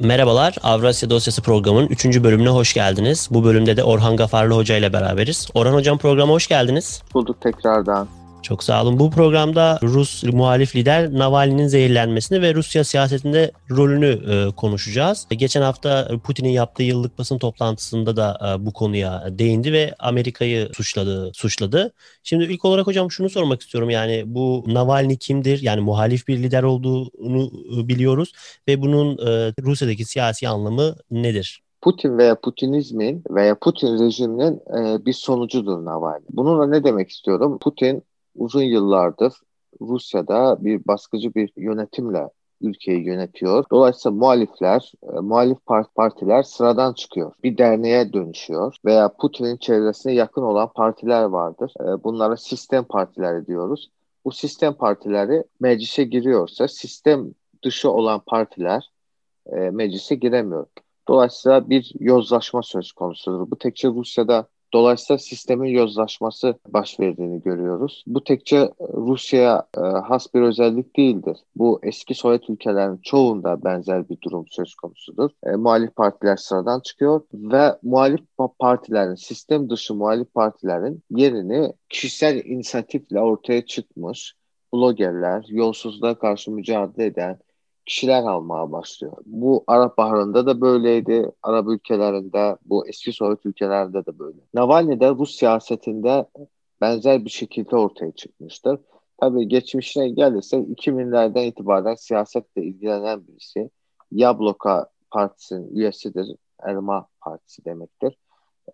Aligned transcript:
Merhabalar, 0.00 0.56
Avrasya 0.62 1.10
Dosyası 1.10 1.42
programının 1.42 1.86
3. 1.86 2.04
bölümüne 2.04 2.48
hoş 2.48 2.74
geldiniz. 2.74 3.28
Bu 3.30 3.44
bölümde 3.44 3.76
de 3.76 3.84
Orhan 3.84 4.16
Gafarlı 4.16 4.54
Hoca 4.54 4.76
ile 4.76 4.92
beraberiz. 4.92 5.48
Orhan 5.54 5.74
Hocam 5.74 5.98
programa 5.98 6.32
hoş 6.32 6.48
geldiniz. 6.48 7.02
Bulduk 7.14 7.40
tekrardan. 7.40 8.08
Çok 8.50 8.64
sağ 8.64 8.82
olun. 8.82 8.98
Bu 8.98 9.10
programda 9.10 9.78
Rus 9.82 10.24
muhalif 10.24 10.76
lider 10.76 11.12
Navalny'nin 11.12 11.66
zehirlenmesini 11.66 12.42
ve 12.42 12.54
Rusya 12.54 12.84
siyasetinde 12.84 13.50
rolünü 13.70 14.06
e, 14.06 14.56
konuşacağız. 14.56 15.26
Geçen 15.30 15.62
hafta 15.62 16.08
Putin'in 16.24 16.48
yaptığı 16.48 16.82
yıllık 16.82 17.18
basın 17.18 17.38
toplantısında 17.38 18.16
da 18.16 18.38
e, 18.44 18.66
bu 18.66 18.72
konuya 18.72 19.24
değindi 19.30 19.72
ve 19.72 19.94
Amerika'yı 19.98 20.68
suçladı. 20.74 21.30
suçladı. 21.34 21.92
Şimdi 22.22 22.44
ilk 22.44 22.64
olarak 22.64 22.86
hocam 22.86 23.10
şunu 23.10 23.30
sormak 23.30 23.60
istiyorum. 23.60 23.90
Yani 23.90 24.22
bu 24.26 24.64
Navalny 24.66 25.16
kimdir? 25.16 25.62
Yani 25.62 25.80
muhalif 25.80 26.28
bir 26.28 26.38
lider 26.38 26.62
olduğunu 26.62 27.50
e, 27.78 27.88
biliyoruz 27.88 28.32
ve 28.68 28.82
bunun 28.82 29.12
e, 29.18 29.52
Rusya'daki 29.62 30.04
siyasi 30.04 30.48
anlamı 30.48 30.94
nedir? 31.10 31.62
Putin 31.82 32.18
veya 32.18 32.40
Putinizmin 32.40 33.24
veya 33.30 33.58
Putin 33.58 33.98
rejiminin 34.04 34.54
e, 34.54 35.04
bir 35.06 35.12
sonucudur 35.12 35.84
Navalny. 35.84 36.24
Bununla 36.30 36.66
ne 36.66 36.84
demek 36.84 37.10
istiyorum? 37.10 37.58
Putin 37.58 38.02
uzun 38.34 38.62
yıllardır 38.62 39.34
Rusya'da 39.80 40.64
bir 40.64 40.86
baskıcı 40.86 41.34
bir 41.34 41.52
yönetimle 41.56 42.28
ülkeyi 42.60 43.06
yönetiyor. 43.06 43.64
Dolayısıyla 43.70 44.16
muhalifler, 44.16 44.92
e, 45.02 45.20
muhalif 45.20 45.66
part 45.66 45.94
partiler 45.94 46.42
sıradan 46.42 46.92
çıkıyor. 46.92 47.32
Bir 47.44 47.58
derneğe 47.58 48.12
dönüşüyor 48.12 48.76
veya 48.84 49.12
Putin'in 49.20 49.56
çevresine 49.56 50.12
yakın 50.12 50.42
olan 50.42 50.72
partiler 50.72 51.24
vardır. 51.24 51.72
E, 51.80 52.04
bunlara 52.04 52.36
sistem 52.36 52.84
partileri 52.84 53.46
diyoruz. 53.46 53.90
Bu 54.24 54.32
sistem 54.32 54.74
partileri 54.74 55.44
meclise 55.60 56.04
giriyorsa 56.04 56.68
sistem 56.68 57.34
dışı 57.64 57.90
olan 57.90 58.20
partiler 58.26 58.90
e, 59.46 59.56
meclise 59.56 60.14
giremiyor. 60.14 60.66
Dolayısıyla 61.08 61.70
bir 61.70 61.92
yozlaşma 62.00 62.62
söz 62.62 62.92
konusudur. 62.92 63.50
Bu 63.50 63.58
tekçe 63.58 63.88
Rusya'da 63.88 64.48
Dolayısıyla 64.72 65.18
sistemin 65.18 65.70
yozlaşması 65.70 66.54
baş 66.68 67.00
verdiğini 67.00 67.42
görüyoruz. 67.42 68.04
Bu 68.06 68.24
tekçe 68.24 68.70
Rusya'ya 68.94 69.66
e, 69.76 69.80
has 69.80 70.34
bir 70.34 70.40
özellik 70.40 70.96
değildir. 70.96 71.36
Bu 71.56 71.80
eski 71.82 72.14
Sovyet 72.14 72.50
ülkelerin 72.50 73.00
çoğunda 73.02 73.64
benzer 73.64 74.08
bir 74.08 74.18
durum 74.20 74.44
söz 74.48 74.74
konusudur. 74.74 75.30
E, 75.46 75.50
muhalif 75.50 75.96
partiler 75.96 76.36
sıradan 76.36 76.80
çıkıyor 76.80 77.20
ve 77.34 77.78
muhalif 77.82 78.20
partilerin, 78.58 79.14
sistem 79.14 79.70
dışı 79.70 79.94
muhalif 79.94 80.34
partilerin 80.34 81.02
yerini 81.10 81.72
kişisel 81.88 82.44
inisiyatifle 82.44 83.20
ortaya 83.20 83.66
çıkmış 83.66 84.34
blogerler, 84.74 85.44
yolsuzluğa 85.48 86.14
karşı 86.14 86.50
mücadele 86.50 87.06
eden 87.06 87.38
kişiler 87.90 88.22
almaya 88.22 88.72
başlıyor. 88.72 89.16
Bu 89.26 89.64
Arap 89.66 89.98
Baharı'nda 89.98 90.46
da 90.46 90.60
böyleydi. 90.60 91.32
Arap 91.42 91.68
ülkelerinde, 91.68 92.56
bu 92.64 92.88
eski 92.88 93.12
Sovyet 93.12 93.46
ülkelerinde 93.46 94.06
de 94.06 94.18
böyle. 94.18 94.38
Navalny 94.54 95.00
de 95.00 95.10
Rus 95.10 95.36
siyasetinde 95.36 96.26
benzer 96.80 97.24
bir 97.24 97.30
şekilde 97.30 97.76
ortaya 97.76 98.12
çıkmıştır. 98.12 98.80
Tabii 99.20 99.48
geçmişine 99.48 100.08
gelirse 100.08 100.56
2000'lerden 100.56 101.42
itibaren 101.42 101.94
siyasetle 101.94 102.62
ilgilenen 102.62 103.26
birisi. 103.26 103.70
Yabloka 104.12 104.86
Partisi'nin 105.10 105.76
üyesidir. 105.76 106.36
Elma 106.66 107.06
Partisi 107.20 107.64
demektir. 107.64 108.16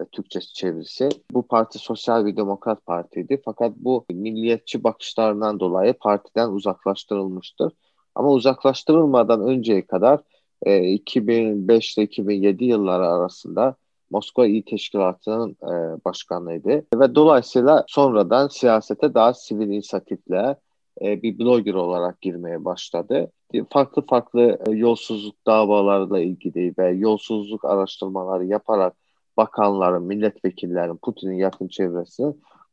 E, 0.01 0.05
Türkçesi 0.05 0.55
çevirisi. 0.55 1.09
Bu 1.31 1.43
parti 1.43 1.79
sosyal 1.79 2.27
bir 2.27 2.37
demokrat 2.37 2.87
partiydi. 2.87 3.43
Fakat 3.45 3.73
bu 3.77 4.05
milliyetçi 4.11 4.85
bakışlarından 4.85 5.61
dolayı 5.61 5.95
partiden 5.95 6.49
uzaklaştırılmıştır. 6.49 7.73
Ama 8.17 8.31
uzaklaştırılmadan 8.31 9.41
önceye 9.43 9.87
kadar 9.87 10.21
e, 10.63 10.89
2005 10.89 11.99
ile 11.99 12.05
2007 12.05 12.65
yılları 12.65 13.07
arasında 13.09 13.75
Moskova 14.11 14.47
İl 14.47 14.63
Teşkilatı'nın 14.63 15.51
e, 15.51 16.05
başkanıydı. 16.05 16.87
Ve 16.95 17.15
dolayısıyla 17.15 17.85
sonradan 17.89 18.49
siyasete 18.49 19.15
daha 19.15 19.35
sivil 19.35 19.67
inisiyatifle 19.69 20.57
e, 21.03 21.23
bir 21.23 21.39
blogger 21.39 21.75
olarak 21.75 22.21
girmeye 22.21 22.65
başladı. 22.65 23.31
Farklı 23.71 24.07
farklı 24.07 24.59
e, 24.67 24.71
yolsuzluk 24.71 25.47
davalarıyla 25.47 26.19
ilgili 26.19 26.75
ve 26.79 26.91
yolsuzluk 26.91 27.65
araştırmaları 27.65 28.45
yaparak 28.45 28.95
bakanların, 29.37 30.03
milletvekillerin, 30.03 30.97
Putin'in 30.97 31.37
yakın 31.37 31.69
çevresi 31.69 32.25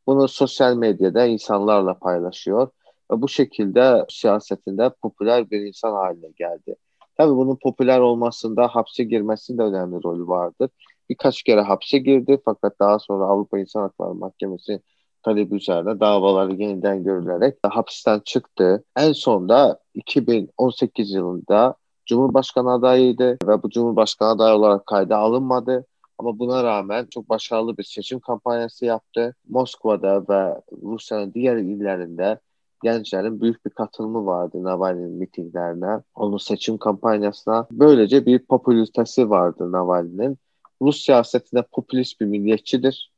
bunu 0.06 0.28
sosyal 0.28 0.76
medyada 0.76 1.26
insanlarla 1.26 1.94
paylaşıyor 1.94 2.68
ve 3.14 3.22
bu 3.22 3.28
şekilde 3.28 4.04
siyasetinde 4.08 4.90
popüler 5.02 5.50
bir 5.50 5.60
insan 5.60 5.92
haline 5.92 6.28
geldi. 6.36 6.76
Tabii 7.16 7.36
bunun 7.36 7.58
popüler 7.62 8.00
olmasında 8.00 8.68
hapse 8.68 9.04
girmesinde 9.04 9.62
önemli 9.62 10.04
rolü 10.04 10.28
vardır. 10.28 10.70
Birkaç 11.08 11.42
kere 11.42 11.60
hapse 11.60 11.98
girdi 11.98 12.38
fakat 12.44 12.80
daha 12.80 12.98
sonra 12.98 13.24
Avrupa 13.24 13.58
İnsan 13.58 13.80
Hakları 13.80 14.14
Mahkemesi 14.14 14.80
talebi 15.22 15.56
üzerine 15.56 16.00
davaları 16.00 16.54
yeniden 16.54 17.04
görülerek 17.04 17.58
hapisten 17.62 18.20
çıktı. 18.24 18.84
En 18.96 19.12
son 19.12 19.48
da 19.48 19.78
2018 19.94 21.10
yılında 21.10 21.74
Cumhurbaşkanı 22.06 22.72
adayıydı 22.72 23.38
ve 23.46 23.62
bu 23.62 23.70
Cumhurbaşkanı 23.70 24.28
adayı 24.28 24.54
olarak 24.54 24.86
kayda 24.86 25.18
alınmadı. 25.18 25.86
Ama 26.18 26.38
buna 26.38 26.64
rağmen 26.64 27.06
çok 27.10 27.28
başarılı 27.28 27.76
bir 27.76 27.82
seçim 27.82 28.20
kampanyası 28.20 28.84
yaptı. 28.84 29.34
Moskova'da 29.48 30.24
ve 30.28 30.60
Rusya'nın 30.82 31.34
diğer 31.34 31.56
illerinde 31.56 32.38
gençlerin 32.82 33.40
büyük 33.40 33.66
bir 33.66 33.70
katılımı 33.70 34.26
vardı 34.26 34.62
Navalny'nin 34.62 35.10
mitinglerine, 35.10 36.02
onun 36.14 36.36
seçim 36.36 36.78
kampanyasına. 36.78 37.66
Böylece 37.70 38.26
bir 38.26 38.38
popülitesi 38.38 39.30
vardı 39.30 39.72
Navalny'nin. 39.72 40.38
Rus 40.82 41.04
siyasetinde 41.04 41.64
popülist 41.72 42.20
bir 42.20 42.26
milliyetçidir. 42.26 43.10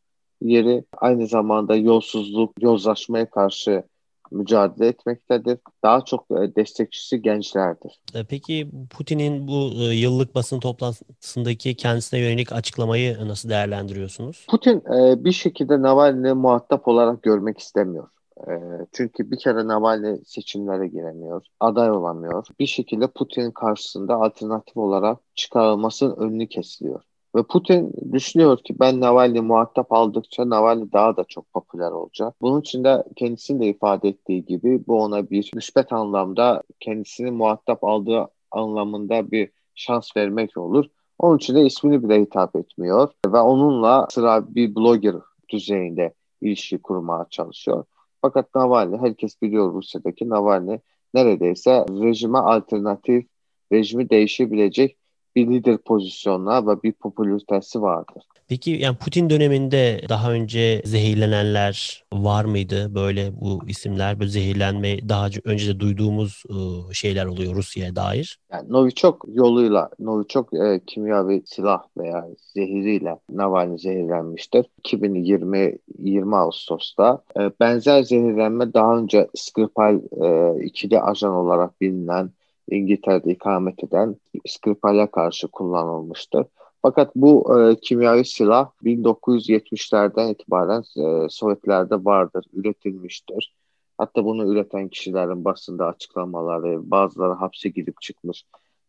Yeri 0.43 0.85
aynı 0.97 1.27
zamanda 1.27 1.77
yolsuzluk, 1.77 2.63
yozlaşmaya 2.63 3.31
karşı 3.31 3.85
mücadele 4.31 4.89
etmektedir. 4.89 5.59
Daha 5.83 6.05
çok 6.05 6.27
e, 6.31 6.57
destekçisi 6.57 7.23
gençlerdir. 7.23 8.01
E, 8.15 8.25
peki 8.25 8.71
Putin'in 8.91 9.49
bu 9.49 9.71
e, 9.75 9.95
yıllık 9.95 10.35
basın 10.35 10.61
toplantısındaki 10.61 11.75
kendisine 11.75 12.21
yönelik 12.21 12.53
açıklamayı 12.53 13.29
nasıl 13.29 13.49
değerlendiriyorsunuz? 13.49 14.47
Putin 14.49 14.83
bir 15.25 15.33
şekilde 15.33 15.83
Navalny'i 15.83 16.33
muhatap 16.33 16.89
olarak 16.89 17.23
görmek 17.23 17.59
istemiyor. 17.59 18.09
Ee, 18.49 18.87
çünkü 18.93 19.31
bir 19.31 19.39
kere 19.39 19.67
Navalny 19.67 20.19
seçimlere 20.25 20.89
giremiyor, 20.89 21.47
aday 21.61 21.91
olamıyor. 21.91 22.47
Bir 22.61 22.67
şekilde 22.67 23.07
Putin'in 23.07 23.51
karşısında 23.51 24.15
alternatif 24.15 24.77
olarak 24.77 25.19
çıkarılmasının 25.35 26.17
önünü 26.17 26.49
kesiliyor. 26.49 27.03
Ve 27.37 27.43
Putin 27.43 27.93
düşünüyor 28.13 28.59
ki 28.59 28.81
ben 28.81 29.01
Navalny 29.01 29.41
muhatap 29.41 29.93
aldıkça 29.93 30.51
Navalny 30.51 30.93
daha 30.93 31.17
da 31.17 31.25
çok 31.25 31.53
popüler 31.53 31.91
olacak. 31.91 32.35
Bunun 32.41 32.61
için 32.61 32.85
de 32.85 33.05
kendisinin 33.17 33.61
de 33.61 33.67
ifade 33.67 34.09
ettiği 34.09 34.45
gibi 34.45 34.87
bu 34.87 35.03
ona 35.03 35.31
bir 35.31 35.51
müspet 35.55 35.93
anlamda 35.93 36.63
kendisini 36.81 37.31
muhatap 37.31 37.85
aldığı 37.85 38.27
anlamında 38.51 39.31
bir 39.31 39.51
şans 39.75 40.17
vermek 40.17 40.57
olur. 40.57 40.85
Onun 41.19 41.37
için 41.37 41.55
de 41.55 41.67
ismini 41.67 42.03
bile 42.03 42.21
hitap 42.21 42.57
etmiyor 42.57 43.13
ve 43.27 43.39
onunla 43.39 44.07
sıra 44.11 44.55
bir 44.55 44.75
blogger 44.75 45.15
düzeyinde 45.49 46.15
ilişki 46.41 46.79
kurmaya 46.79 47.27
çalışıyor. 47.31 47.85
Fakat 48.23 48.55
Navalny, 48.55 48.99
herkes 48.99 49.43
biliyor 49.43 49.73
Rusya'daki 49.73 50.29
Navalny 50.29 50.79
neredeyse 51.15 51.71
rejime 51.91 52.39
alternatif, 52.39 53.27
rejimi 53.73 54.11
değişebilecek 54.11 54.97
bir 55.37 55.49
lider 55.49 55.79
pozisyonuna 55.79 56.67
ve 56.67 56.83
bir 56.83 56.93
popülaritesi 56.93 57.83
vardır. 57.83 58.23
Peki 58.49 58.71
yani 58.71 58.97
Putin 58.97 59.31
döneminde 59.31 60.01
daha 60.09 60.33
önce 60.33 60.83
zehirlenenler 60.85 62.05
var 62.13 62.45
mıydı? 62.45 62.95
Böyle 62.95 63.41
bu 63.41 63.61
isimler 63.69 64.21
böyle 64.21 64.31
zehirlenme 64.31 65.09
daha 65.09 65.29
önce 65.45 65.75
de 65.75 65.81
duyduğumuz 65.81 66.43
ıı, 66.51 66.95
şeyler 66.95 67.27
oluyor 67.27 67.55
Rusya'ya 67.55 67.97
dair. 67.97 68.39
Yani 68.53 68.73
Novichok 68.73 69.25
yoluyla, 69.29 69.91
Novichok 69.99 70.55
e, 70.55 70.81
kimyavi 70.87 71.43
silah 71.47 71.83
veya 71.99 72.27
zehiriyle 72.55 73.19
Navalny 73.31 73.79
zehirlenmiştir. 73.79 74.67
2020 74.79 75.79
20 75.99 76.37
Ağustos'ta 76.37 77.23
e, 77.39 77.51
benzer 77.61 78.03
zehirlenme 78.03 78.75
daha 78.75 78.99
önce 78.99 79.29
Skripal 79.35 80.01
e, 80.23 80.65
ikili 80.65 81.01
ajan 81.01 81.33
olarak 81.33 81.81
bilinen 81.81 82.31
İngiltere'de 82.71 83.31
ikamet 83.31 83.85
eden 83.85 84.17
Skripal'e 84.47 85.07
karşı 85.11 85.49
kullanılmıştır. 85.49 86.47
Fakat 86.83 87.17
bu 87.17 87.61
e, 87.61 87.77
kimyavi 87.77 88.25
silah 88.25 88.71
1970'lerden 88.85 90.29
itibaren 90.29 90.83
e, 90.97 91.29
Sovyetlerde 91.29 92.05
vardır, 92.05 92.45
üretilmiştir. 92.53 93.55
Hatta 93.99 94.25
bunu 94.25 94.53
üreten 94.53 94.89
kişilerin 94.89 95.45
basında 95.45 95.87
açıklamaları, 95.87 96.91
bazıları 96.91 97.33
hapse 97.33 97.69
gidip 97.69 98.01
çıkmış, 98.01 98.45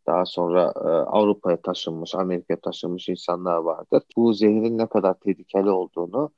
daha 0.08 0.26
sonra 0.26 0.74
e, 0.76 0.88
Avrupa'ya 0.90 1.62
taşınmış, 1.62 2.16
Amerika'ya 2.16 2.60
taşınmış 2.60 3.10
insanlar 3.10 3.58
vardır. 3.58 4.04
Bu 4.18 4.34
zehrin 4.34 4.78
ne 4.78 4.88
kadar 4.88 5.14
tehlikeli 5.14 5.70
olduğunu 5.70 6.32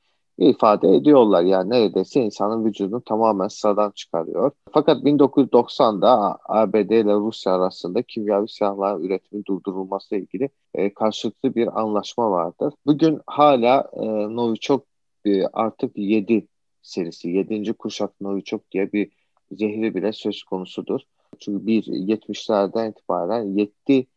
ifade 0.45 0.95
ediyorlar. 0.95 1.43
Yani 1.43 1.69
neredeyse 1.69 2.21
insanın 2.21 2.65
vücudunu 2.65 3.01
tamamen 3.01 3.47
sıradan 3.47 3.91
çıkarıyor. 3.91 4.51
Fakat 4.71 5.03
1990'da 5.03 6.37
ABD 6.45 6.91
ile 6.91 7.13
Rusya 7.13 7.53
arasında 7.53 8.01
kimyavi 8.01 8.47
silahların 8.47 9.03
üretimi 9.03 9.45
durdurulması 9.45 10.15
ile 10.15 10.21
ilgili 10.21 10.49
e, 10.73 10.93
karşılıklı 10.93 11.55
bir 11.55 11.79
anlaşma 11.79 12.31
vardır. 12.31 12.73
Bugün 12.85 13.19
hala 13.27 13.89
e, 13.93 14.05
Novichok 14.35 14.85
e, 15.25 15.45
artık 15.45 15.97
7 15.97 16.47
serisi, 16.81 17.29
7. 17.29 17.73
kuşak 17.73 18.21
Novichok 18.21 18.71
diye 18.71 18.91
bir 18.91 19.11
zehri 19.51 19.95
bile 19.95 20.13
söz 20.13 20.43
konusudur. 20.43 21.01
Çünkü 21.39 21.67
bir 21.67 21.83
70'lerden 21.83 22.91
itibaren 22.91 23.43
7 23.43 24.07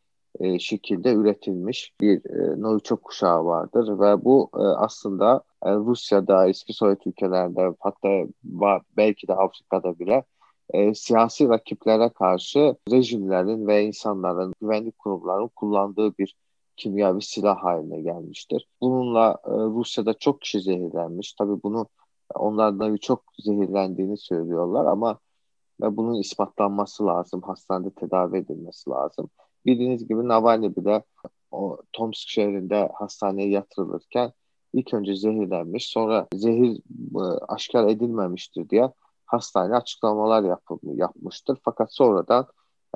e, 0.40 0.58
şekilde 0.58 1.12
üretilmiş 1.12 1.92
bir 2.00 2.16
e, 2.30 2.60
Novichok 2.60 3.02
kuşağı 3.04 3.44
vardır 3.44 3.98
ve 4.00 4.24
bu 4.24 4.50
e, 4.54 4.58
aslında 4.58 5.42
e, 5.64 5.74
Rusya'da, 5.74 6.48
eski 6.48 6.72
Sovyet 6.72 7.06
ülkelerde 7.06 7.74
hatta 7.80 8.08
belki 8.96 9.28
de 9.28 9.34
Afrika'da 9.34 9.98
bile 9.98 10.24
e, 10.70 10.94
siyasi 10.94 11.48
rakiplere 11.48 12.08
karşı 12.08 12.76
rejimlerin 12.90 13.66
ve 13.66 13.84
insanların, 13.84 14.54
güvenlik 14.60 14.98
kurumlarının 14.98 15.48
kullandığı 15.48 16.18
bir 16.18 16.36
kimyavi 16.76 17.22
silah 17.22 17.64
haline 17.64 18.00
gelmiştir. 18.00 18.68
Bununla 18.80 19.38
e, 19.44 19.50
Rusya'da 19.50 20.14
çok 20.14 20.40
kişi 20.40 20.60
zehirlenmiş. 20.60 21.32
Tabii 21.32 21.62
bunu 21.62 21.86
onlardan 22.34 22.96
çok 22.96 23.22
zehirlendiğini 23.38 24.16
söylüyorlar 24.16 24.86
ama 24.86 25.18
ve 25.80 25.96
bunun 25.96 26.14
ispatlanması 26.14 27.06
lazım. 27.06 27.42
Hastanede 27.42 27.90
tedavi 27.90 28.36
edilmesi 28.38 28.90
lazım. 28.90 29.30
Bildiğiniz 29.66 30.08
gibi 30.08 30.28
Navalny 30.28 30.76
bile 30.76 31.02
o 31.50 31.78
Tomsk 31.92 32.28
şehrinde 32.28 32.90
hastaneye 32.94 33.48
yatırılırken 33.48 34.32
ilk 34.72 34.94
önce 34.94 35.14
zehirlenmiş 35.16 35.88
sonra 35.88 36.26
zehir 36.34 36.80
e, 37.16 37.22
aşkar 37.48 37.88
edilmemiştir 37.88 38.68
diye 38.68 38.92
hastane 39.26 39.76
açıklamalar 39.76 40.42
yap, 40.42 40.62
yapmıştır. 40.82 41.58
Fakat 41.64 41.94
sonradan 41.94 42.46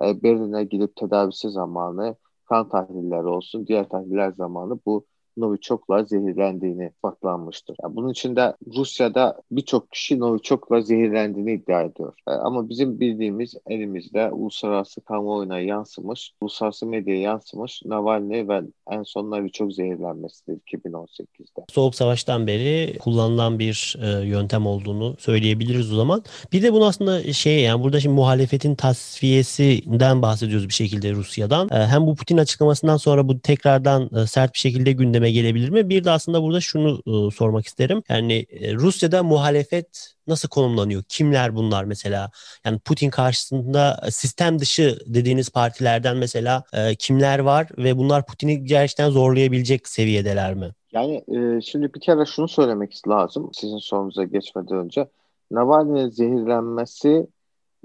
e, 0.03 0.23
Berlin'e 0.23 0.65
gidip 0.65 0.97
tedavisi 0.97 1.51
zamanı 1.51 2.17
kan 2.45 2.69
tahlilleri 2.69 3.27
olsun 3.27 3.67
diğer 3.67 3.89
tahliller 3.89 4.33
zamanı 4.33 4.79
bu 4.87 5.07
Novichok'la 5.37 6.05
zehirlendiğini 6.05 6.91
patlanmıştır. 7.03 7.77
Yani 7.83 7.97
bunun 7.97 8.09
için 8.09 8.37
de 8.37 8.55
Rusya'da 8.77 9.37
birçok 9.51 9.93
kişi 9.93 10.21
Novichok'la 10.21 10.81
zehirlendiğini 10.81 11.53
iddia 11.53 11.83
ediyor. 11.83 12.13
E, 12.29 12.31
ama 12.31 12.69
bizim 12.69 13.01
bildiğimiz 13.01 13.55
elimizde 13.67 14.31
uluslararası 14.31 15.01
kamuoyuna 15.01 15.59
yansımış, 15.59 16.33
uluslararası 16.41 16.87
medyaya 16.87 17.21
yansımış 17.21 17.83
Navalny 17.85 18.49
ve 18.49 18.63
en 18.91 19.03
son 19.03 19.31
Novichok 19.31 19.73
zehirlenmesidir 19.73 20.59
2018'de. 20.73 21.65
Soğuk 21.69 21.95
Savaş'tan 21.95 22.47
beri 22.47 22.99
kullanılan 22.99 23.59
bir 23.59 23.97
e, 24.03 24.27
yöntem 24.27 24.67
olduğunu 24.67 25.17
söyleyebiliriz 25.19 25.93
o 25.93 25.97
zaman. 25.97 26.23
Bir 26.53 26.63
de 26.63 26.73
bunu 26.73 26.87
aslında 26.87 27.33
şey 27.33 27.61
yani 27.61 27.83
burada 27.83 28.01
şimdi 28.01 28.15
muhalefetin 28.15 28.75
tasfiyesinden 28.75 30.23
bahsediyoruz 30.23 30.69
bir 30.69 30.75
şekilde 30.75 31.13
Rusya'dan. 31.13 31.69
E, 31.71 31.75
hem 31.75 32.07
bu 32.07 32.15
Putin 32.15 32.37
açıklamasından 32.37 32.97
sonra 32.97 33.29
bu 33.29 33.41
tekrardan 33.41 34.11
e, 34.17 34.27
sert 34.27 34.55
bir 34.55 34.59
şekilde 34.59 34.93
gündeme 34.93 35.26
gündeme 35.27 35.31
gelebilir 35.31 35.71
mi? 35.71 35.89
Bir 35.89 36.05
de 36.05 36.11
aslında 36.11 36.43
burada 36.43 36.61
şunu 36.61 37.03
e, 37.07 37.31
sormak 37.31 37.67
isterim. 37.67 38.03
Yani 38.09 38.47
e, 38.51 38.75
Rusya'da 38.75 39.23
muhalefet 39.23 40.15
nasıl 40.27 40.49
konumlanıyor? 40.49 41.03
Kimler 41.09 41.55
bunlar 41.55 41.85
mesela? 41.85 42.31
Yani 42.65 42.79
Putin 42.79 43.11
karşısında 43.11 44.01
sistem 44.11 44.59
dışı 44.59 44.99
dediğiniz 45.07 45.51
partilerden 45.51 46.17
mesela 46.17 46.65
e, 46.73 46.95
kimler 46.95 47.39
var 47.39 47.69
ve 47.79 47.97
bunlar 47.97 48.27
Putin'i 48.27 48.65
gerçekten 48.65 49.11
zorlayabilecek 49.11 49.89
seviyedeler 49.89 50.55
mi? 50.55 50.71
Yani 50.93 51.25
e, 51.29 51.61
şimdi 51.61 51.95
bir 51.95 52.01
kere 52.01 52.25
şunu 52.25 52.49
söylemek 52.49 53.09
lazım 53.09 53.51
sizin 53.53 53.79
sorunuza 53.79 54.25
geçmeden 54.25 54.77
önce. 54.77 55.09
Navalny'nin 55.51 56.09
zehirlenmesi 56.11 57.27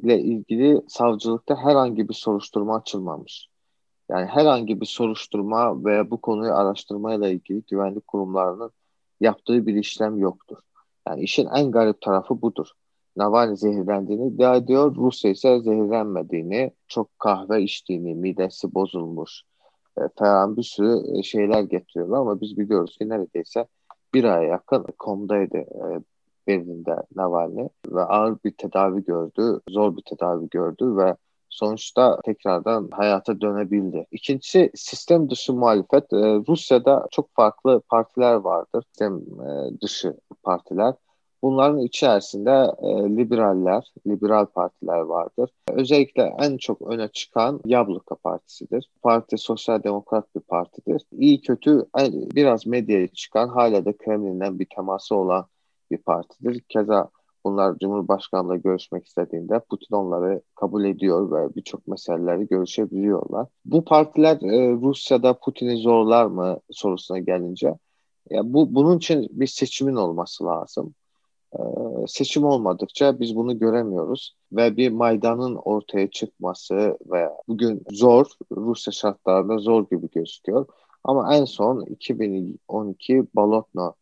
ile 0.04 0.20
ilgili 0.20 0.82
savcılıkta 0.88 1.56
herhangi 1.56 2.10
bir 2.10 2.14
soruşturma 2.14 2.76
açılmamış. 2.76 3.51
Yani 4.12 4.26
herhangi 4.26 4.82
bir 4.82 4.86
soruşturma 4.86 5.86
veya 5.86 6.12
bu 6.12 6.22
konuyu 6.22 6.54
araştırmayla 6.54 7.30
ilgili 7.30 7.62
güvenlik 7.72 8.08
kurumlarının 8.08 8.72
yaptığı 9.20 9.68
bir 9.68 9.76
işlem 9.76 10.18
yoktur. 10.18 10.58
Yani 11.08 11.22
işin 11.22 11.48
en 11.56 11.72
garip 11.72 12.02
tarafı 12.02 12.42
budur. 12.42 12.68
Navalny 13.16 13.56
zehirlendiğini 13.56 14.28
iddia 14.28 14.56
ediyor. 14.56 14.96
Rusya 14.96 15.32
ise 15.32 15.60
zehirlenmediğini, 15.60 16.72
çok 16.88 17.20
kahve 17.20 17.64
içtiğini, 17.64 18.16
midesi 18.16 18.74
bozulmuş 18.74 19.44
e, 19.98 20.02
falan 20.16 20.58
bir 20.58 20.64
sürü 20.64 21.20
e, 21.20 21.24
şeyler 21.24 21.62
getiriyorlar 21.62 22.18
ama 22.18 22.42
biz 22.42 22.58
biliyoruz 22.58 22.98
ki 22.98 23.10
neredeyse 23.10 23.68
bir 24.14 24.24
aya 24.24 24.44
yakın 24.44 24.86
komdaydı 25.00 25.58
e, 25.58 25.84
Berlin'de 26.48 26.96
Navalny 27.16 27.68
ve 27.88 28.02
ağır 28.02 28.38
bir 28.46 28.52
tedavi 28.52 29.04
gördü, 29.04 29.62
zor 29.70 29.98
bir 29.98 30.02
tedavi 30.02 30.50
gördü 30.50 30.98
ve 30.98 31.16
sonuçta 31.52 32.20
tekrardan 32.26 32.90
hayata 32.92 33.42
dönebildi. 33.42 34.06
İkincisi 34.12 34.72
sistem 34.76 35.30
dışı 35.30 35.54
muhalefet. 35.54 36.14
Ee, 36.14 36.18
Rusya'da 36.48 37.08
çok 37.12 37.36
farklı 37.36 37.82
partiler 37.90 38.34
vardır. 38.34 38.84
Sistem 38.88 39.18
e, 39.18 39.82
dışı 39.82 40.18
partiler. 40.44 40.94
Bunların 41.44 41.80
içerisinde 41.80 42.72
e, 42.82 42.88
liberaller, 43.18 43.94
liberal 44.08 44.46
partiler 44.46 45.00
vardır. 45.00 45.50
Özellikle 45.74 46.36
en 46.40 46.58
çok 46.58 46.82
öne 46.82 47.08
çıkan 47.08 47.62
Yabluka 47.66 48.16
Partisi'dir. 48.16 48.90
Parti 49.02 49.38
sosyal 49.38 49.84
demokrat 49.84 50.36
bir 50.36 50.42
partidir. 50.42 51.02
İyi 51.12 51.42
kötü 51.42 51.86
biraz 52.36 52.68
medyaya 52.68 53.08
çıkan 53.08 53.48
hala 53.48 53.86
da 53.86 53.98
Kremlin'den 53.98 54.60
bir 54.60 54.68
teması 54.76 55.16
olan 55.16 55.46
bir 55.92 55.98
partidir. 55.98 56.62
Keza 56.70 57.10
Bunlar 57.46 57.78
Cumhurbaşkanı'yla 57.80 58.56
görüşmek 58.56 59.06
istediğinde 59.06 59.60
Putin 59.60 59.96
onları 59.96 60.42
kabul 60.56 60.84
ediyor 60.84 61.32
ve 61.32 61.56
birçok 61.56 61.88
meseleleri 61.88 62.48
görüşebiliyorlar. 62.48 63.48
Bu 63.66 63.86
partiler 63.86 64.36
e, 64.36 64.72
Rusya'da 64.72 65.34
Putin'i 65.34 65.78
zorlar 65.78 66.26
mı 66.26 66.60
sorusuna 66.72 67.20
gelince 67.20 67.74
ya 68.30 68.54
bu 68.54 68.76
bunun 68.76 68.98
için 68.98 69.28
bir 69.32 69.48
seçimin 69.48 69.96
olması 69.96 70.46
lazım. 70.46 70.94
Ee, 71.54 71.60
seçim 72.08 72.44
olmadıkça 72.44 73.20
biz 73.20 73.36
bunu 73.36 73.60
göremiyoruz 73.60 74.36
ve 74.52 74.78
bir 74.78 74.90
Maydan'ın 74.90 75.56
ortaya 75.56 76.12
çıkması 76.12 76.98
ve 77.06 77.30
bugün 77.48 77.84
zor, 77.92 78.26
Rusya 78.52 78.94
şartlarında 78.94 79.58
zor 79.58 79.86
gibi 79.92 80.10
gözüküyor. 80.10 80.66
Ama 81.04 81.36
en 81.36 81.46
son 81.46 81.86
2012 81.86 83.24
Balotno 83.36 83.94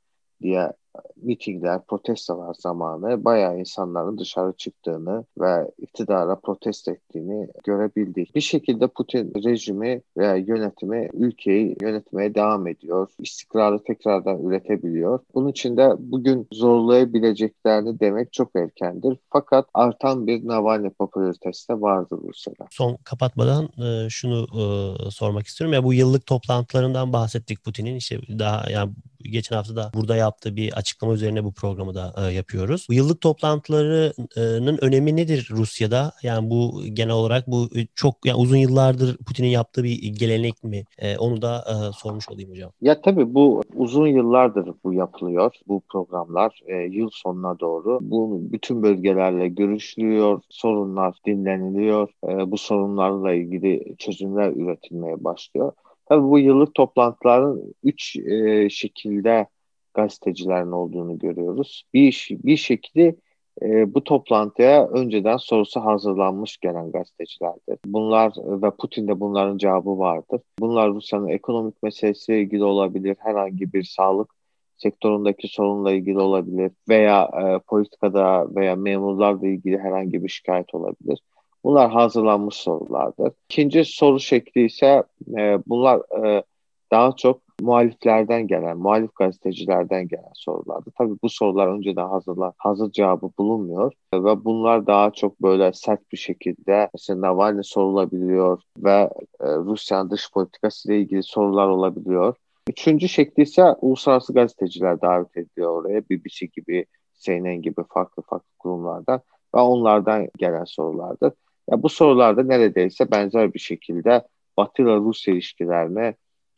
diye 0.42 0.74
mitingler, 1.16 1.82
protestolar 1.88 2.54
zamanı 2.60 3.26
bayağı 3.26 3.60
insanların 3.60 4.18
dışarı 4.18 4.54
çıktığını 4.54 5.26
ve 5.40 5.72
iktidara 5.78 6.36
protesto 6.36 6.92
ettiğini 6.92 7.48
görebildik. 7.64 8.36
Bir 8.36 8.42
şekilde 8.42 8.88
Putin 8.88 9.34
rejimi 9.44 10.02
veya 10.18 10.36
yönetimi 10.36 11.10
ülkeyi 11.14 11.78
yönetmeye 11.82 12.36
devam 12.36 12.68
ediyor. 12.68 13.10
İstikrarı 13.20 13.84
tekrardan 13.84 14.44
üretebiliyor. 14.44 15.20
Bunun 15.34 15.48
için 15.48 15.78
de 15.78 15.92
bugün 16.00 16.48
zorlayabileceklerini 16.54 18.00
demek 18.00 18.34
çok 18.34 18.56
erkendir. 18.56 19.18
Fakat 19.30 19.66
artan 19.74 20.28
bir 20.28 20.48
Navalny 20.48 20.90
popülaritesi 20.90 21.70
de 21.70 21.82
vardır 21.82 22.20
Rusya'da. 22.28 22.68
Son 22.72 22.98
kapatmadan 23.04 23.70
e, 23.84 24.10
şunu 24.10 24.48
e, 24.54 25.12
sormak 25.12 25.48
istiyorum. 25.48 25.74
Ya 25.74 25.84
bu 25.84 25.94
yıllık 25.94 26.26
toplantılarından 26.26 27.14
bahsettik 27.14 27.64
Putin'in. 27.64 27.96
İşte 27.96 28.20
daha 28.40 28.70
yani 28.72 28.92
geçen 29.24 29.56
hafta 29.56 29.76
da 29.76 29.92
burada 29.94 30.16
yaptığı 30.16 30.56
bir 30.56 30.74
açıklama 30.74 31.14
üzerine 31.14 31.44
bu 31.44 31.52
programı 31.52 31.96
da 31.96 32.14
e, 32.18 32.34
yapıyoruz. 32.34 32.88
Bu 32.90 32.94
yıllık 32.94 33.22
toplantılarının 33.22 34.78
önemi 34.82 35.16
nedir 35.16 35.50
Rusya'da? 35.52 36.12
Yani 36.24 36.50
bu 36.50 36.84
genel 36.94 37.14
olarak 37.14 37.48
bu 37.48 37.70
çok 37.96 38.26
yani 38.26 38.38
uzun 38.38 38.58
yıllardır 38.58 39.18
Putin'in 39.18 39.48
yaptığı 39.48 39.84
bir 39.84 40.14
gelenek 40.14 40.64
mi? 40.64 40.84
E, 40.98 41.18
onu 41.18 41.42
da 41.42 41.66
e, 41.68 41.74
sormuş 41.94 42.30
olayım 42.30 42.52
hocam. 42.52 42.72
Ya 42.82 43.02
tabii 43.02 43.34
bu 43.34 43.62
uzun 43.76 44.08
yıllardır 44.08 44.70
bu 44.84 44.94
yapılıyor. 44.94 45.56
Bu 45.68 45.82
programlar 45.92 46.60
e, 46.66 46.76
yıl 46.76 47.10
sonuna 47.14 47.60
doğru 47.60 48.00
bu 48.02 48.40
bütün 48.52 48.84
bölgelerle 48.84 49.48
görüşülüyor, 49.48 50.42
sorunlar 50.50 51.16
dinleniliyor. 51.26 52.10
E, 52.28 52.52
bu 52.52 52.58
sorunlarla 52.58 53.34
ilgili 53.34 53.96
çözümler 53.98 54.52
üretilmeye 54.52 55.24
başlıyor. 55.24 55.74
Tabii 56.10 56.30
bu 56.30 56.40
yıllık 56.40 56.76
toplantıların 56.76 57.74
üç 57.84 58.16
e, 58.16 58.70
şekilde 58.70 59.48
gazetecilerin 59.94 60.72
olduğunu 60.72 61.20
görüyoruz. 61.20 61.84
Bir, 61.94 62.28
bir 62.32 62.58
şekilde 62.58 63.16
e, 63.62 63.94
bu 63.94 64.04
toplantıya 64.04 64.88
önceden 64.88 65.38
sorusu 65.38 65.80
hazırlanmış 65.80 66.58
gelen 66.58 66.92
gazetecilerdir. 66.92 67.78
Bunlar 67.86 68.34
ve 68.38 68.72
Putin'de 68.72 69.20
bunların 69.20 69.58
cevabı 69.58 70.00
vardır. 70.00 70.42
Bunlar 70.60 70.90
Rusya'nın 70.90 71.28
ekonomik 71.28 71.84
meselesiyle 71.84 72.42
ilgili 72.42 72.64
olabilir, 72.64 73.18
herhangi 73.20 73.74
bir 73.74 73.84
sağlık 73.84 74.30
sektöründeki 74.78 75.48
sorunla 75.48 75.92
ilgili 75.92 76.20
olabilir 76.20 76.72
veya 76.90 77.24
e, 77.24 77.60
politikada 77.68 78.56
veya 78.56 78.76
memurlarla 78.76 79.48
ilgili 79.48 79.78
herhangi 79.78 80.24
bir 80.24 80.30
şikayet 80.30 80.76
olabilir. 80.76 81.20
Bunlar 81.64 81.92
hazırlanmış 81.92 82.56
sorulardır. 82.56 83.34
İkinci 83.50 83.86
soru 83.86 84.20
şekli 84.20 84.66
ise 84.66 85.04
e, 85.38 85.60
bunlar 85.68 86.26
e, 86.26 86.44
daha 86.92 87.16
çok 87.16 87.42
muhaliflerden 87.62 88.48
gelen, 88.48 88.78
muhalif 88.78 89.16
gazetecilerden 89.16 90.08
gelen 90.08 90.32
sorulardı. 90.34 90.92
Tabii 90.98 91.16
bu 91.24 91.30
sorular 91.30 91.68
önceden 91.68 92.08
hazırlar, 92.08 92.54
hazır 92.58 92.92
cevabı 92.92 93.30
bulunmuyor 93.40 93.94
ve 94.14 94.46
bunlar 94.46 94.88
daha 94.88 95.12
çok 95.12 95.42
böyle 95.42 95.74
sert 95.74 96.12
bir 96.12 96.18
şekilde 96.18 96.90
mesela 96.94 97.22
Navalny 97.22 97.64
sorulabiliyor 97.64 98.62
ve 98.78 99.10
e, 99.40 99.46
Rusya'nın 99.46 100.10
dış 100.10 100.32
politikası 100.34 100.90
ile 100.90 101.00
ilgili 101.00 101.24
sorular 101.24 101.68
olabiliyor. 101.68 102.36
Üçüncü 102.70 103.10
şekli 103.10 103.44
ise 103.44 103.64
uluslararası 103.82 104.34
gazeteciler 104.34 105.02
davet 105.02 105.38
ediliyor 105.38 105.82
oraya. 105.82 106.02
BBC 106.10 106.46
gibi, 106.46 106.86
CNN 107.20 107.62
gibi 107.62 107.82
farklı 107.90 108.24
farklı 108.24 108.50
kurumlardan 108.60 109.22
ve 109.56 109.60
onlardan 109.60 110.28
gelen 110.38 110.64
sorulardır. 110.64 111.34
Ya 111.72 111.84
bu 111.84 111.90
sorularda 111.90 112.44
neredeyse 112.44 113.12
benzer 113.12 113.54
bir 113.54 113.60
şekilde 113.60 114.28
Batı 114.58 114.82
ile 114.82 114.96
Rusya 114.96 115.34
ilişkilerine 115.34 116.16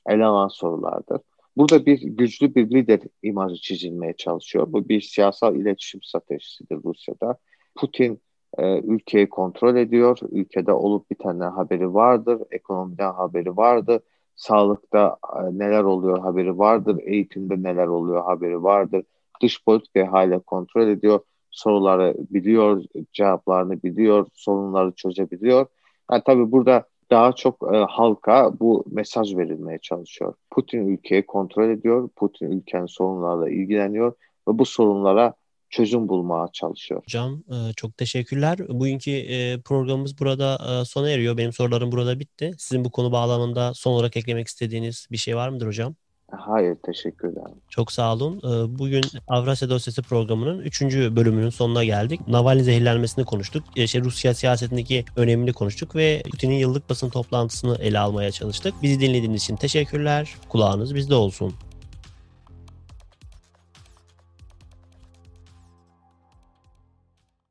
ele 0.10 0.25
alan 0.25 0.48
sorulardır. 0.48 1.22
Burada 1.58 1.86
bir 1.86 2.01
güçlü 2.01 2.56
bir 2.56 2.70
lider 2.70 3.00
imajı 3.24 3.56
çizilmeye 3.56 4.13
çalışıyor. 4.13 4.68
Bu 4.74 4.89
bir 4.89 5.01
siyasal 5.01 5.56
iletişim 5.56 6.01
stratejisidir 6.03 6.84
Rusya'da. 6.84 7.38
Putin 7.75 8.22
e, 8.58 8.80
ülkeyi 8.80 9.30
kontrol 9.30 9.75
ediyor. 9.75 10.18
Ülkede 10.32 10.74
olup 10.74 11.12
bir 11.12 11.15
tane 11.15 11.44
haberi 11.44 11.94
vardır. 11.94 12.41
Ekonomiden 12.51 13.12
haberi 13.12 13.58
vardır. 13.58 14.01
Sağlıkta 14.36 15.18
e, 15.36 15.60
neler 15.60 15.84
oluyor 15.84 16.20
haberi 16.20 16.58
vardır. 16.58 17.00
Eğitimde 17.06 17.63
neler 17.63 17.88
oluyor 17.88 18.24
haberi 18.24 18.63
vardır. 18.63 19.03
Dış 19.41 19.65
politikayı 19.65 20.06
hala 20.06 20.39
kontrol 20.39 20.88
ediyor. 20.88 21.20
Soruları 21.51 22.15
biliyor, 22.17 22.84
cevaplarını 23.13 23.84
biliyor, 23.84 24.27
sorunları 24.34 24.91
çözebiliyor. 24.91 25.65
Yani 26.12 26.22
tabii 26.25 26.51
burada 26.51 26.86
daha 27.12 27.34
çok 27.34 27.74
e, 27.74 27.77
halka 27.77 28.60
bu 28.60 28.86
mesaj 28.91 29.36
verilmeye 29.38 29.79
çalışıyor. 29.79 30.34
Putin 30.51 30.88
ülkeyi 30.88 31.25
kontrol 31.25 31.70
ediyor, 31.70 32.10
Putin 32.15 32.51
ülkenin 32.51 32.86
sorunlarla 32.86 33.50
ilgileniyor 33.50 34.13
ve 34.48 34.60
bu 34.60 34.65
sorunlara 34.65 35.34
çözüm 35.70 36.10
bulmaya 36.10 36.48
çalışıyor. 36.53 37.01
Hocam 37.03 37.43
e, 37.50 37.74
çok 37.74 37.98
teşekkürler. 37.98 38.60
Bugünkü 38.70 39.12
e, 39.12 39.62
programımız 39.62 40.20
burada 40.20 40.58
e, 40.81 40.86
sona 40.86 41.10
eriyor. 41.10 41.38
Benim 41.38 41.53
sorularım 41.53 41.91
burada 41.91 42.20
bitti. 42.20 42.51
Sizin 42.58 42.86
bu 42.86 42.91
konu 42.91 43.12
bağlamında 43.12 43.74
son 43.74 43.91
olarak 43.91 44.17
eklemek 44.17 44.48
istediğiniz 44.48 45.08
bir 45.12 45.17
şey 45.17 45.36
var 45.36 45.50
mıdır 45.50 45.67
hocam? 45.67 45.96
Hayır, 46.31 46.75
teşekkür 46.85 47.27
ederim. 47.27 47.55
Çok 47.69 47.91
sağ 47.91 48.13
olun. 48.13 48.41
Bugün 48.79 49.01
Avrasya 49.27 49.69
Dosyası 49.69 50.01
programının 50.01 50.59
3. 50.59 50.81
bölümünün 50.81 51.50
sonuna 51.50 51.83
geldik. 51.83 52.27
Navalny 52.27 52.63
zehirlenmesini 52.63 53.25
konuştuk. 53.25 53.63
İşte 53.75 54.00
Rusya 54.01 54.33
siyasetindeki 54.33 55.05
önemini 55.15 55.53
konuştuk 55.53 55.95
ve 55.95 56.23
Putin'in 56.31 56.55
yıllık 56.55 56.89
basın 56.89 57.09
toplantısını 57.09 57.75
ele 57.75 58.00
almaya 58.00 58.31
çalıştık. 58.31 58.73
Bizi 58.81 59.00
dinlediğiniz 59.00 59.43
için 59.43 59.55
teşekkürler. 59.55 60.35
Kulağınız 60.50 60.95
bizde 60.95 61.15
olsun. 61.15 61.53